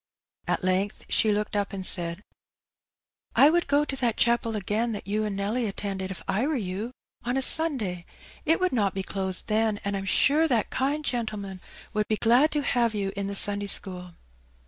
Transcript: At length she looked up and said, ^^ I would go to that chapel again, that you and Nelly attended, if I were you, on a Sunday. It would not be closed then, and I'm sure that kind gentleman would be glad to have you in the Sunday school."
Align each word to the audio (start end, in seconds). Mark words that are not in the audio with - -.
At 0.47 0.63
length 0.63 1.05
she 1.09 1.31
looked 1.31 1.55
up 1.55 1.73
and 1.73 1.85
said, 1.85 2.17
^^ 2.17 2.21
I 3.35 3.51
would 3.51 3.67
go 3.67 3.85
to 3.85 3.95
that 3.97 4.17
chapel 4.17 4.55
again, 4.55 4.93
that 4.93 5.05
you 5.05 5.25
and 5.25 5.35
Nelly 5.37 5.67
attended, 5.67 6.09
if 6.09 6.23
I 6.27 6.47
were 6.47 6.55
you, 6.55 6.91
on 7.23 7.37
a 7.37 7.41
Sunday. 7.43 8.07
It 8.43 8.59
would 8.59 8.73
not 8.73 8.95
be 8.95 9.03
closed 9.03 9.45
then, 9.45 9.79
and 9.85 9.95
I'm 9.95 10.05
sure 10.05 10.47
that 10.47 10.71
kind 10.71 11.05
gentleman 11.05 11.61
would 11.93 12.07
be 12.07 12.17
glad 12.17 12.49
to 12.53 12.63
have 12.63 12.95
you 12.95 13.13
in 13.15 13.27
the 13.27 13.35
Sunday 13.35 13.67
school." 13.67 14.09